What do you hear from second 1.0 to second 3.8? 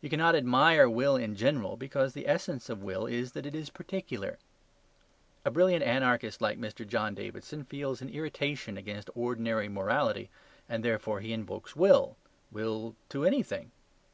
in general, because the essence of will is that it is